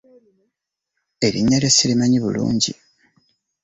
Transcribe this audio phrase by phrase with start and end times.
[1.25, 2.71] Erinnya lyo ssirimanyi bulungi.